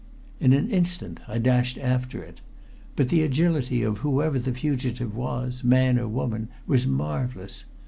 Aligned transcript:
In 0.39 0.51
an 0.53 0.67
instant 0.71 1.19
I 1.27 1.37
dashed 1.37 1.77
after 1.77 2.23
it. 2.23 2.41
But 2.95 3.09
the 3.09 3.21
agility 3.21 3.83
of 3.83 3.99
whoever 3.99 4.39
the 4.39 4.51
fugitive 4.51 5.15
was, 5.15 5.63
man 5.63 5.99
or 5.99 6.07
woman, 6.07 6.47
was 6.65 6.87
marvelous. 6.87 7.65